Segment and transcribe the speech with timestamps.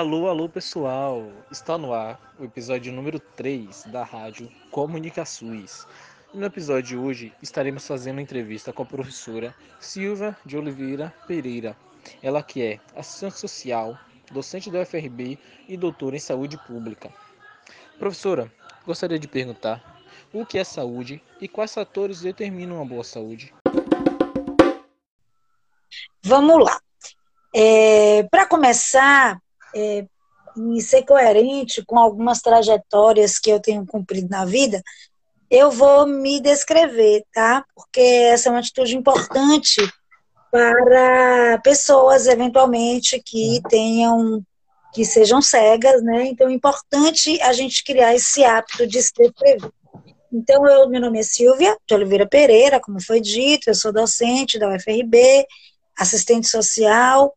[0.00, 1.30] Alô, alô pessoal!
[1.50, 5.86] Está no ar o episódio número 3 da rádio Comunicações.
[6.32, 11.76] No episódio de hoje estaremos fazendo entrevista com a professora Silvia de Oliveira Pereira.
[12.22, 13.98] Ela que é assistente social,
[14.32, 15.38] docente da UFRB
[15.68, 17.12] e doutora em saúde pública.
[17.98, 18.50] Professora,
[18.86, 20.00] gostaria de perguntar
[20.32, 23.52] o que é saúde e quais fatores determinam uma boa saúde?
[26.24, 26.80] Vamos lá.
[27.54, 29.38] É, Para começar,
[29.74, 30.04] é,
[30.56, 34.82] e ser coerente com algumas trajetórias que eu tenho cumprido na vida,
[35.50, 37.64] eu vou me descrever, tá?
[37.74, 39.80] Porque essa é uma atitude importante
[40.50, 44.42] para pessoas, eventualmente, que tenham,
[44.92, 46.26] que sejam cegas, né?
[46.26, 49.70] Então é importante a gente criar esse hábito de se descrever.
[50.32, 54.60] Então, eu, meu nome é Silvia de Oliveira Pereira, como foi dito, eu sou docente
[54.60, 55.44] da UFRB,
[55.98, 57.34] assistente social,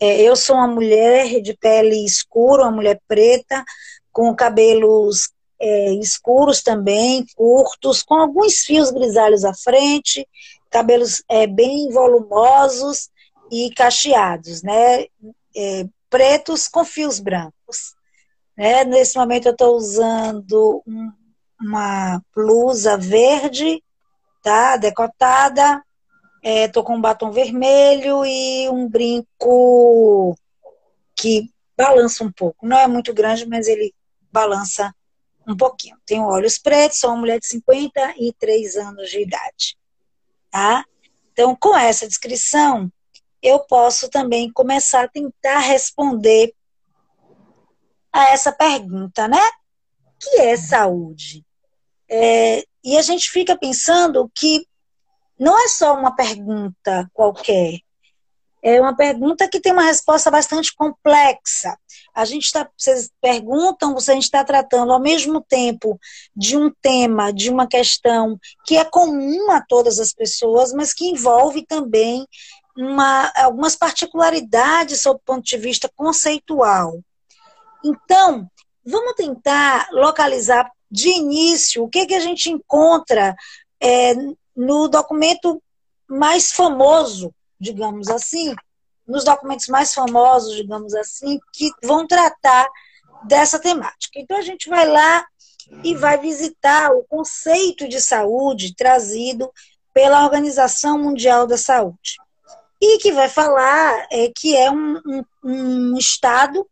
[0.00, 3.64] é, eu sou uma mulher de pele escura, uma mulher preta,
[4.10, 10.26] com cabelos é, escuros também, curtos, com alguns fios grisalhos à frente,
[10.70, 13.10] cabelos é, bem volumosos
[13.50, 15.06] e cacheados, né?
[15.54, 17.94] É, pretos com fios brancos.
[18.56, 18.84] Né?
[18.84, 21.12] Nesse momento eu estou usando um,
[21.60, 23.82] uma blusa verde,
[24.42, 24.76] tá?
[24.76, 25.82] Decotada,
[26.42, 30.36] é, tô com um batom vermelho e um brinco
[31.14, 32.66] que balança um pouco.
[32.66, 33.94] Não é muito grande, mas ele
[34.30, 34.92] balança
[35.46, 35.96] um pouquinho.
[36.04, 39.78] Tenho olhos pretos, sou uma mulher de 53 anos de idade.
[40.50, 40.84] Tá?
[41.32, 42.90] Então, com essa descrição,
[43.40, 46.52] eu posso também começar a tentar responder
[48.12, 49.40] a essa pergunta, né?
[50.20, 51.44] Que é saúde?
[52.08, 54.66] É, e a gente fica pensando que
[55.42, 57.80] não é só uma pergunta qualquer.
[58.62, 61.76] É uma pergunta que tem uma resposta bastante complexa.
[62.14, 65.98] A gente está, vocês perguntam se a gente está tratando ao mesmo tempo
[66.36, 71.06] de um tema, de uma questão que é comum a todas as pessoas, mas que
[71.06, 72.24] envolve também
[72.76, 77.00] uma, algumas particularidades sob o ponto de vista conceitual.
[77.84, 78.48] Então,
[78.86, 83.34] vamos tentar localizar de início o que, que a gente encontra
[83.80, 84.14] é,
[84.54, 85.62] no documento
[86.08, 88.54] mais famoso, digamos assim,
[89.06, 92.68] nos documentos mais famosos, digamos assim, que vão tratar
[93.24, 94.18] dessa temática.
[94.18, 95.26] Então a gente vai lá
[95.82, 99.50] e vai visitar o conceito de saúde trazido
[99.94, 102.16] pela Organização Mundial da Saúde.
[102.80, 106.68] E que vai falar é, que é um, um, um estado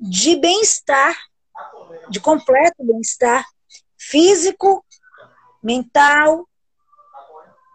[0.00, 1.16] de bem-estar,
[2.08, 3.44] de completo bem-estar
[3.98, 4.84] físico,
[5.62, 6.48] mental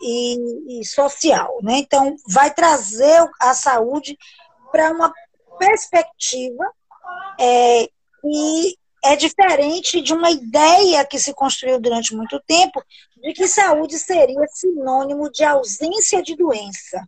[0.02, 1.58] e, e social.
[1.62, 1.80] Né?
[1.80, 4.18] Então, vai trazer a saúde
[4.72, 5.14] para uma
[5.58, 6.64] perspectiva
[7.40, 7.90] é,
[8.22, 12.84] que é diferente de uma ideia que se construiu durante muito tempo
[13.22, 17.08] de que saúde seria sinônimo de ausência de doença,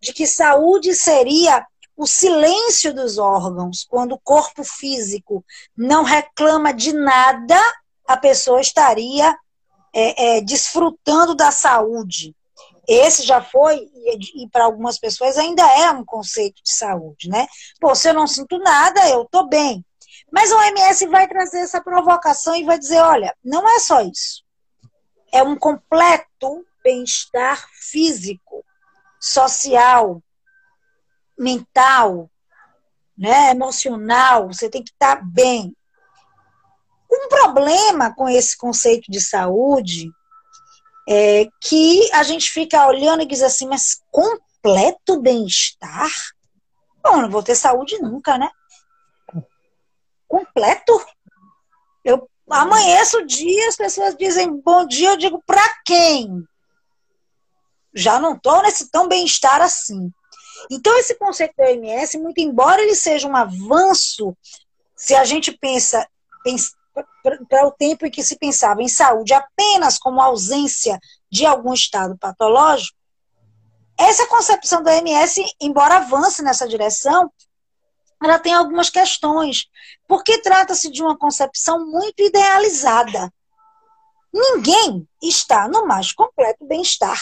[0.00, 1.64] de que saúde seria
[1.96, 5.44] o silêncio dos órgãos, quando o corpo físico
[5.76, 7.58] não reclama de nada,
[8.06, 9.36] a pessoa estaria
[9.92, 12.34] é, é, desfrutando da saúde.
[12.88, 13.88] Esse já foi,
[14.34, 17.46] e, para algumas pessoas ainda é um conceito de saúde, né?
[17.80, 19.84] Pô, se eu não sinto nada, eu tô bem.
[20.32, 24.42] Mas o OMS vai trazer essa provocação e vai dizer: olha, não é só isso.
[25.30, 28.64] É um completo bem-estar físico,
[29.20, 30.22] social,
[31.38, 32.30] mental,
[33.16, 34.48] né, emocional.
[34.48, 35.76] Você tem que estar tá bem.
[37.12, 40.10] Um problema com esse conceito de saúde
[41.06, 46.10] é que a gente fica olhando e diz assim, mas completo bem-estar?
[47.04, 48.48] Bom, não vou ter saúde nunca, né?
[50.26, 51.04] Completo?
[52.02, 56.42] Eu amanheço o dia, as pessoas dizem bom dia, eu digo para quem?
[57.92, 60.10] Já não estou nesse tão bem-estar assim.
[60.70, 64.34] Então, esse conceito da OMS, muito embora ele seja um avanço,
[64.96, 66.08] se a gente pensa,
[66.42, 70.98] pensa para o tempo em que se pensava em saúde apenas como ausência
[71.30, 72.96] de algum estado patológico,
[73.98, 77.32] essa concepção da OMS, embora avance nessa direção,
[78.22, 79.68] ela tem algumas questões,
[80.06, 83.32] porque trata-se de uma concepção muito idealizada.
[84.32, 87.20] Ninguém está no mais completo bem-estar.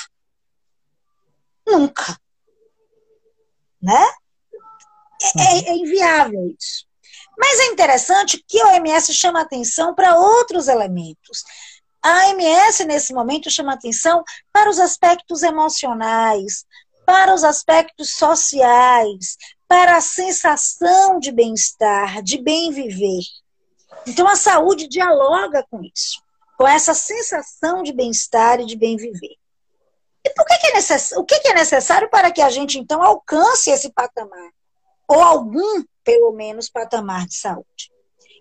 [1.67, 2.19] Nunca.
[3.81, 4.05] Né?
[5.39, 6.87] É, é, é inviável isso.
[7.41, 11.43] Mas é interessante que a OMS chama atenção para outros elementos.
[12.03, 14.23] A OMS, nesse momento, chama atenção
[14.53, 16.67] para os aspectos emocionais,
[17.07, 23.23] para os aspectos sociais, para a sensação de bem-estar, de bem viver.
[24.07, 26.23] Então a saúde dialoga com isso,
[26.59, 29.37] com essa sensação de bem-estar e de bem viver.
[30.25, 32.79] E por que, que é necessário, o que, que é necessário para que a gente
[32.79, 34.51] então alcance esse patamar?
[35.09, 37.93] Ou algum, pelo menos, patamar de saúde?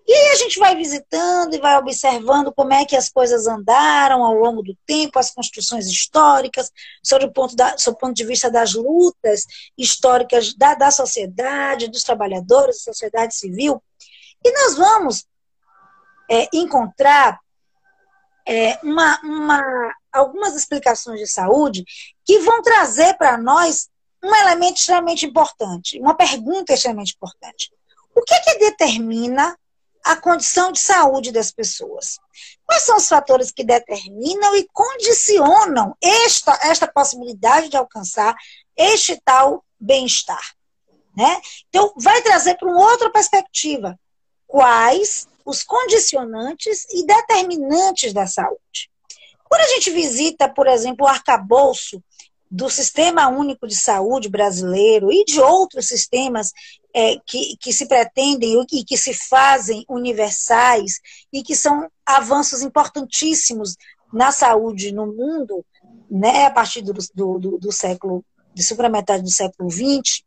[0.06, 4.24] E aí a gente vai visitando e vai observando como é que as coisas andaram
[4.24, 8.24] ao longo do tempo, as construções históricas, sob o ponto, da, sob o ponto de
[8.24, 9.46] vista das lutas
[9.78, 13.80] históricas da, da sociedade, dos trabalhadores, da sociedade civil.
[14.44, 15.26] E nós vamos
[16.28, 17.38] é, encontrar
[18.48, 21.84] é, uma, uma, algumas explicações de saúde
[22.24, 23.88] que vão trazer para nós
[24.22, 27.72] um elemento extremamente importante, uma pergunta extremamente importante.
[28.14, 29.56] O que, que determina
[30.04, 32.18] a condição de saúde das pessoas?
[32.64, 38.34] Quais são os fatores que determinam e condicionam esta, esta possibilidade de alcançar
[38.76, 40.54] este tal bem-estar?
[41.16, 41.40] Né?
[41.68, 43.98] Então, vai trazer para uma outra perspectiva.
[44.46, 48.90] Quais os condicionantes e determinantes da saúde?
[49.44, 52.02] Quando a gente visita, por exemplo, o arcabouço
[52.50, 56.52] do Sistema Único de Saúde brasileiro e de outros sistemas
[56.92, 61.00] é, que, que se pretendem e que se fazem universais
[61.32, 63.76] e que são avanços importantíssimos
[64.12, 65.64] na saúde no mundo,
[66.10, 70.24] né, a partir do, do, do século, de segunda metade do século XX,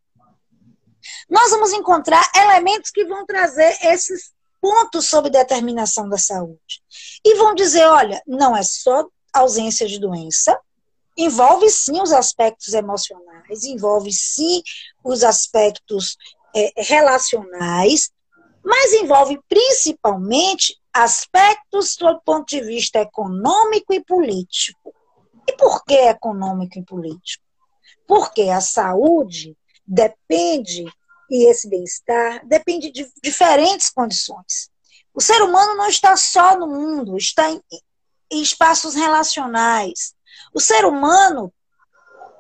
[1.30, 4.32] nós vamos encontrar elementos que vão trazer esses
[4.62, 6.82] pontos sobre determinação da saúde.
[7.26, 10.58] E vão dizer, olha, não é só ausência de doença,
[11.18, 14.62] envolve sim os aspectos emocionais, envolve sim
[15.04, 16.18] os aspectos
[16.56, 18.12] é, relacionais,
[18.64, 24.94] mas envolve principalmente aspectos do ponto de vista econômico e político.
[25.48, 27.44] E por que econômico e político?
[28.08, 30.86] Porque a saúde depende,
[31.30, 34.70] e esse bem-estar, depende de diferentes condições.
[35.14, 37.62] O ser humano não está só no mundo, está em,
[38.32, 40.16] em espaços relacionais.
[40.54, 41.54] O ser humano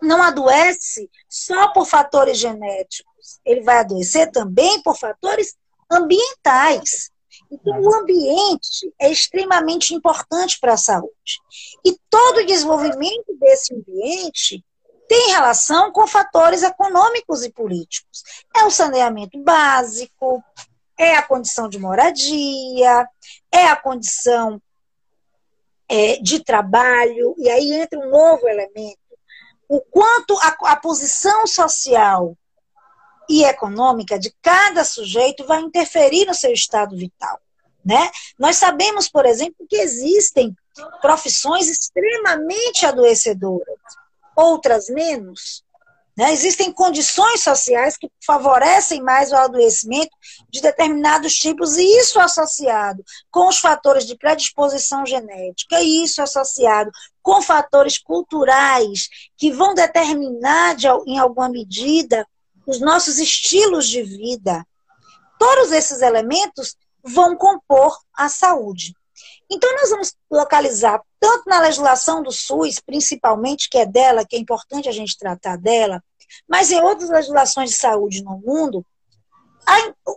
[0.01, 5.56] não adoece só por fatores genéticos, ele vai adoecer também por fatores
[5.90, 7.10] ambientais.
[7.50, 11.40] Então, o ambiente é extremamente importante para a saúde.
[11.86, 14.63] E todo o desenvolvimento desse ambiente
[15.07, 18.24] tem relação com fatores econômicos e políticos.
[18.56, 20.44] É o saneamento básico,
[20.98, 23.07] é a condição de moradia,
[23.51, 24.62] é a condição
[25.89, 29.00] é, de trabalho, e aí entra um novo elemento.
[29.68, 32.38] O quanto a, a posição social
[33.30, 37.39] e econômica de cada sujeito vai interferir no seu estado vital.
[37.83, 38.09] Né?
[38.38, 40.56] Nós sabemos, por exemplo, que existem
[41.01, 43.77] profissões extremamente adoecedoras,
[44.36, 45.63] outras menos,
[46.15, 46.31] né?
[46.31, 50.15] Existem condições sociais que favorecem mais o adoecimento
[50.50, 56.92] de determinados tipos, e isso associado com os fatores de predisposição genética, e isso associado
[57.21, 62.27] com fatores culturais que vão determinar, de, em alguma medida,
[62.68, 64.65] os nossos estilos de vida.
[65.39, 68.94] Todos esses elementos vão compor a saúde.
[69.53, 74.39] Então, nós vamos localizar, tanto na legislação do SUS, principalmente, que é dela, que é
[74.39, 76.03] importante a gente tratar dela,
[76.48, 78.83] mas em outras legislações de saúde no mundo,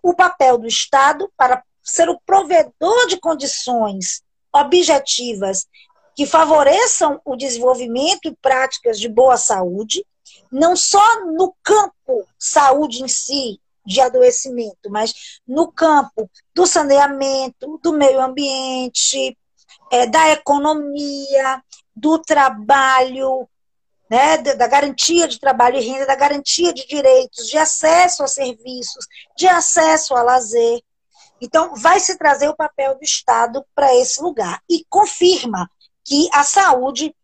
[0.02, 5.66] o papel do Estado para ser o provedor de condições objetivas
[6.14, 10.02] que favoreçam o desenvolvimento e práticas de boa saúde,
[10.50, 17.92] não só no campo saúde em si, de adoecimento, mas no campo do saneamento, do
[17.92, 19.36] meio ambiente,
[19.90, 21.62] é, da economia,
[21.94, 23.48] do trabalho,
[24.10, 29.06] né, da garantia de trabalho e renda, da garantia de direitos, de acesso a serviços,
[29.36, 30.80] de acesso a lazer.
[31.40, 35.70] Então, vai se trazer o papel do Estado para esse lugar e confirma
[36.04, 37.14] que a saúde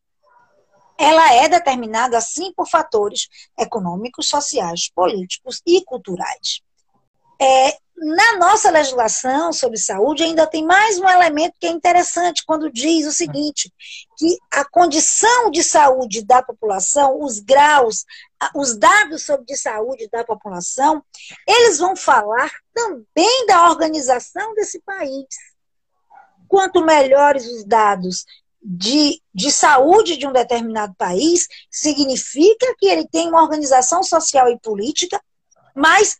[1.02, 3.26] ela é determinada, sim, por fatores
[3.59, 6.62] econômicos, sociais, políticos e culturais.
[7.40, 12.71] É, na nossa legislação sobre saúde, ainda tem mais um elemento que é interessante quando
[12.71, 13.68] diz o seguinte:
[14.16, 18.04] que a condição de saúde da população, os graus,
[18.54, 21.04] os dados sobre de saúde da população,
[21.49, 25.26] eles vão falar também da organização desse país.
[26.47, 28.25] Quanto melhores os dados
[28.62, 34.59] de, de saúde de um determinado país, significa que ele tem uma organização social e
[34.61, 35.21] política
[35.75, 36.19] mais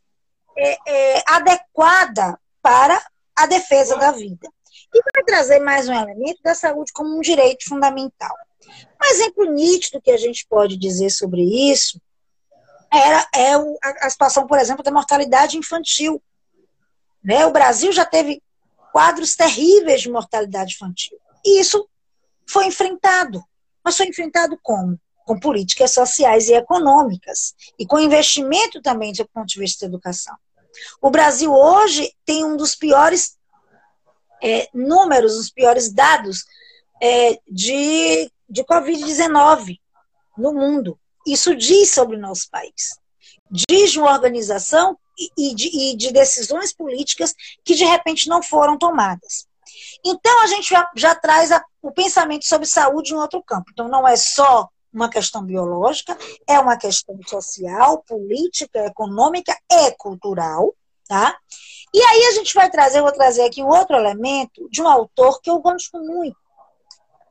[0.56, 3.00] é, é, adequada para
[3.37, 4.49] a defesa da vida.
[4.94, 8.34] E vai trazer mais um elemento da saúde como um direito fundamental.
[9.02, 12.00] Um exemplo nítido que a gente pode dizer sobre isso
[12.92, 16.22] era é a, a situação, por exemplo, da mortalidade infantil.
[17.25, 17.46] Né?
[17.46, 18.42] O Brasil já teve
[18.92, 21.18] quadros terríveis de mortalidade infantil.
[21.44, 21.88] E isso
[22.52, 23.42] foi enfrentado.
[23.82, 24.99] Mas foi enfrentado como?
[25.26, 27.54] Com políticas sociais e econômicas.
[27.78, 30.37] E com investimento também do ponto de vista da educação.
[31.00, 33.37] O Brasil hoje tem um dos piores
[34.42, 36.44] é, números, os piores dados
[37.00, 39.78] é, de, de Covid-19
[40.37, 40.99] no mundo.
[41.26, 42.99] Isso diz sobre o nosso país.
[43.50, 44.99] Diz uma organização
[45.37, 49.47] e de, e de decisões políticas que de repente não foram tomadas.
[50.05, 53.71] Então a gente já, já traz a, o pensamento sobre saúde em outro campo.
[53.73, 60.75] Então não é só uma questão biológica, é uma questão social, política, econômica e cultural,
[61.09, 61.37] tá?
[61.95, 64.88] E aí a gente vai trazer, eu vou trazer aqui um outro elemento de um
[64.88, 66.37] autor que eu gosto muito,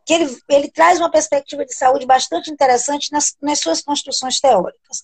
[0.06, 5.02] que ele, ele traz uma perspectiva de saúde bastante interessante nas, nas suas construções teóricas.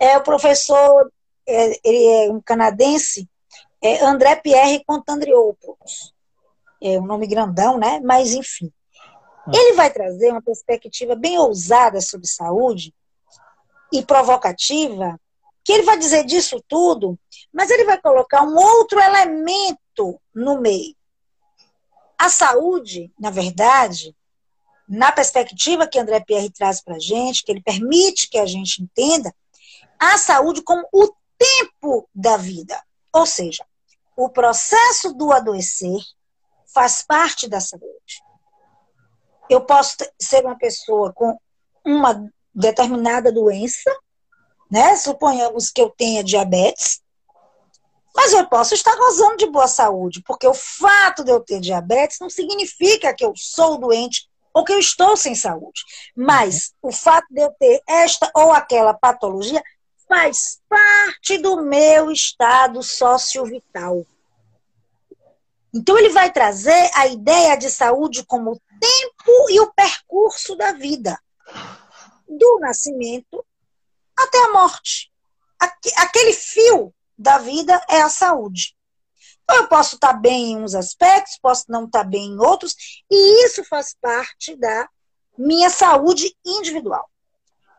[0.00, 1.10] É o professor,
[1.46, 3.28] é, ele é um canadense,
[3.82, 6.12] é André Pierre Contandriopoulos.
[6.80, 8.00] É um nome grandão, né?
[8.00, 8.72] Mas, enfim.
[9.46, 9.52] Hum.
[9.54, 12.94] Ele vai trazer uma perspectiva bem ousada sobre saúde
[13.92, 15.18] e provocativa,
[15.64, 17.18] que ele vai dizer disso tudo,
[17.52, 20.94] mas ele vai colocar um outro elemento no meio.
[22.18, 24.14] A saúde, na verdade,
[24.88, 28.82] na perspectiva que André Pierre traz para a gente, que ele permite que a gente
[28.82, 29.34] entenda,
[29.98, 32.82] a saúde como o tempo da vida.
[33.12, 33.64] Ou seja,
[34.16, 36.00] o processo do adoecer
[36.78, 38.22] faz parte da saúde.
[39.50, 41.36] Eu posso ser uma pessoa com
[41.84, 43.90] uma determinada doença,
[44.70, 44.94] né?
[44.94, 47.02] Suponhamos que eu tenha diabetes,
[48.14, 52.18] mas eu posso estar gozando de boa saúde, porque o fato de eu ter diabetes
[52.20, 55.82] não significa que eu sou doente ou que eu estou sem saúde.
[56.16, 56.90] Mas uhum.
[56.90, 59.60] o fato de eu ter esta ou aquela patologia
[60.06, 64.06] faz parte do meu estado sociovital.
[65.74, 70.72] Então, ele vai trazer a ideia de saúde como o tempo e o percurso da
[70.72, 71.18] vida,
[72.26, 73.44] do nascimento
[74.16, 75.12] até a morte.
[75.96, 78.74] Aquele fio da vida é a saúde.
[79.42, 82.74] Então, eu posso estar bem em uns aspectos, posso não estar bem em outros,
[83.10, 84.88] e isso faz parte da
[85.36, 87.08] minha saúde individual.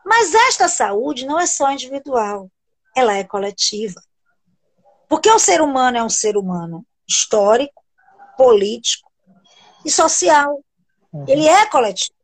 [0.04, 2.50] Mas esta saúde não é só individual,
[2.96, 4.00] ela é coletiva.
[5.08, 7.79] Porque o ser humano é um ser humano histórico,
[8.40, 9.12] político
[9.84, 10.64] e social.
[11.12, 11.26] Uhum.
[11.28, 12.16] Ele é coletivo.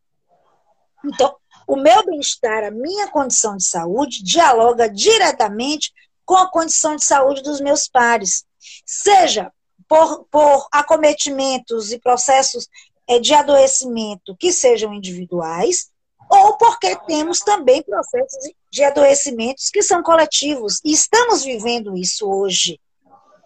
[1.05, 1.37] Então,
[1.69, 5.93] o meu bem-estar, a minha condição de saúde, dialoga diretamente
[6.25, 8.47] com a condição de saúde dos meus pares.
[8.87, 9.53] Seja
[9.87, 12.67] por, por acometimentos e processos
[13.07, 15.91] é, de adoecimento que sejam individuais,
[16.31, 20.81] ou porque temos também processos de adoecimentos que são coletivos.
[20.83, 22.81] E estamos vivendo isso hoje,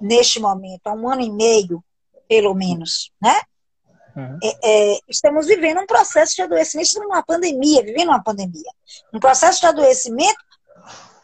[0.00, 1.82] neste momento, há um ano e meio,
[2.30, 3.40] pelo menos, né?
[4.16, 4.38] Uhum.
[4.40, 8.70] É, é, estamos vivendo um processo de adoecimento, numa pandemia, vivendo uma pandemia.
[9.12, 10.38] Um processo de adoecimento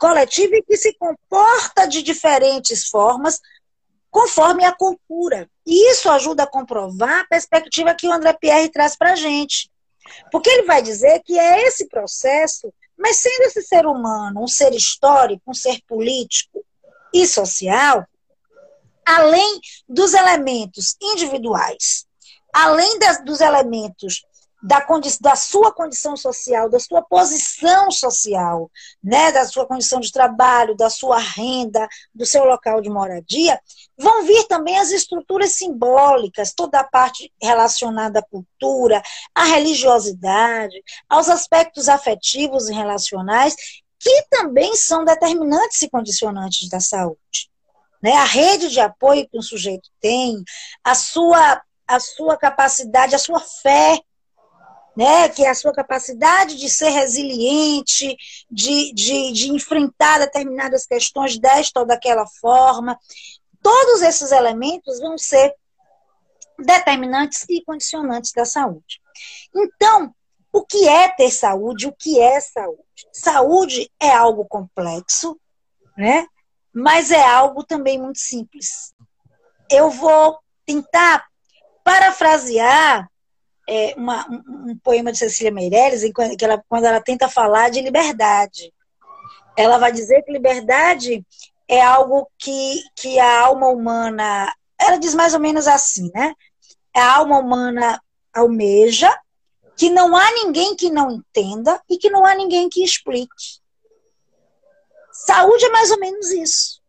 [0.01, 3.41] coletivo e que se comporta de diferentes formas
[4.11, 5.49] conforme a cultura.
[5.65, 9.71] E isso ajuda a comprovar a perspectiva que o André Pierre traz para a gente.
[10.33, 14.73] Porque ele vai dizer que é esse processo, mas sendo esse ser humano um ser
[14.75, 16.65] histórico, um ser político
[17.15, 18.05] e social,
[19.07, 22.05] além dos elementos individuais,
[22.53, 24.23] além das, dos elementos
[24.63, 24.85] da,
[25.21, 28.71] da sua condição social, da sua posição social,
[29.03, 33.61] né, da sua condição de trabalho, da sua renda, do seu local de moradia,
[33.97, 39.01] vão vir também as estruturas simbólicas, toda a parte relacionada à cultura,
[39.35, 43.55] à religiosidade, aos aspectos afetivos e relacionais,
[43.99, 47.51] que também são determinantes e condicionantes da saúde.
[48.03, 48.13] Né?
[48.13, 50.43] A rede de apoio que um sujeito tem,
[50.85, 54.01] a sua, a sua capacidade, a sua fé
[54.97, 58.17] né, que é a sua capacidade de ser resiliente,
[58.51, 62.99] de, de, de enfrentar determinadas questões desta ou daquela forma.
[63.63, 65.55] Todos esses elementos vão ser
[66.59, 69.03] determinantes e condicionantes da saúde.
[69.55, 70.15] Então,
[70.51, 71.87] o que é ter saúde?
[71.87, 72.83] O que é saúde?
[73.13, 75.39] Saúde é algo complexo,
[75.95, 76.27] né?
[76.79, 78.93] Mas é algo também muito simples.
[79.71, 81.25] Eu vou tentar
[81.83, 83.11] parafrasear
[83.67, 87.81] é, uma, um, um, poema de Cecília Meirelles, que ela, quando ela tenta falar de
[87.81, 88.75] liberdade.
[89.57, 91.25] Ela vai dizer que liberdade
[91.67, 94.55] é algo que, que a alma humana.
[94.79, 96.35] Ela diz mais ou menos assim, né?
[96.95, 97.99] A alma humana
[98.35, 99.11] almeja,
[99.79, 103.65] que não há ninguém que não entenda e que não há ninguém que explique.
[105.25, 106.81] Saúde é mais ou menos isso.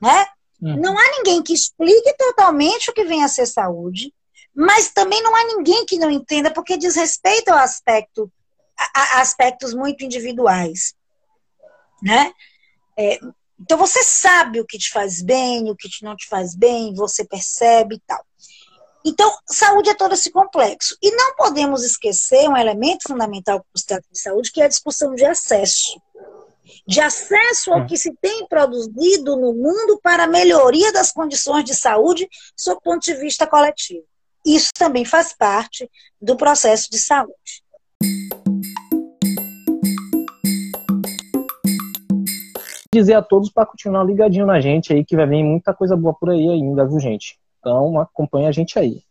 [0.00, 0.26] Né?
[0.60, 0.80] Uhum.
[0.80, 4.14] Não há ninguém que explique totalmente o que vem a ser saúde,
[4.54, 8.30] mas também não há ninguém que não entenda, porque diz respeito ao aspecto,
[8.78, 10.94] a, a aspectos muito individuais.
[12.02, 12.32] Né?
[12.96, 13.18] É,
[13.60, 17.24] então você sabe o que te faz bem, o que não te faz bem, você
[17.24, 18.24] percebe e tal.
[19.04, 20.96] Então, saúde é todo esse complexo.
[21.02, 25.14] E não podemos esquecer um elemento fundamental para o de saúde, que é a discussão
[25.14, 26.00] de acesso.
[26.86, 27.86] De acesso ao hum.
[27.86, 32.80] que se tem produzido no mundo para a melhoria das condições de saúde, sob o
[32.80, 34.04] ponto de vista coletivo.
[34.44, 35.90] Isso também faz parte
[36.20, 37.62] do processo de saúde.
[42.92, 46.12] Dizer a todos para continuar ligadinho na gente aí, que vai vir muita coisa boa
[46.12, 47.38] por aí ainda, viu, gente?
[47.58, 49.02] Então, acompanha a gente aí.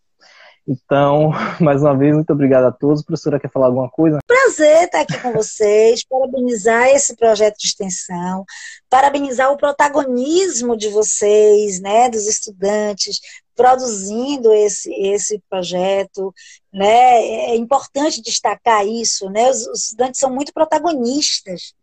[0.68, 3.02] Então, mais uma vez, muito obrigado a todos.
[3.02, 4.20] A professora quer falar alguma coisa?
[4.26, 8.46] Prazer estar aqui com vocês, parabenizar esse projeto de extensão,
[8.90, 13.20] parabenizar o protagonismo de vocês, né, dos estudantes,
[13.56, 16.34] produzindo esse, esse projeto,
[16.74, 21.74] né, é importante destacar isso, né, os, os estudantes são muito protagonistas,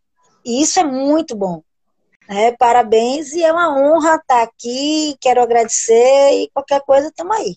[0.44, 1.62] e isso é muito bom.
[2.28, 2.52] Né?
[2.52, 5.16] Parabéns e é uma honra estar aqui.
[5.20, 7.56] Quero agradecer e qualquer coisa, estamos aí.